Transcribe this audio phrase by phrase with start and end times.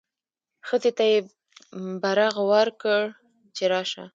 [0.67, 1.19] ښځې ته یې
[2.01, 3.01] برغ وکړ
[3.55, 4.03] چې راشه.